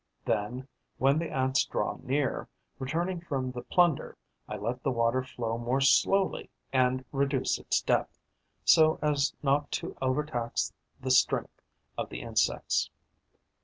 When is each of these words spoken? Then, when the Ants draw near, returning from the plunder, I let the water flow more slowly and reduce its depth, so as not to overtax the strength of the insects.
Then, 0.25 0.67
when 0.97 1.19
the 1.19 1.29
Ants 1.29 1.63
draw 1.63 1.99
near, 2.01 2.47
returning 2.79 3.21
from 3.21 3.51
the 3.51 3.61
plunder, 3.61 4.17
I 4.49 4.57
let 4.57 4.81
the 4.81 4.89
water 4.89 5.21
flow 5.23 5.59
more 5.59 5.79
slowly 5.79 6.49
and 6.73 7.05
reduce 7.11 7.59
its 7.59 7.81
depth, 7.83 8.17
so 8.65 8.97
as 9.03 9.35
not 9.43 9.69
to 9.73 9.95
overtax 10.01 10.73
the 10.99 11.11
strength 11.11 11.61
of 11.99 12.09
the 12.09 12.21
insects. 12.23 12.89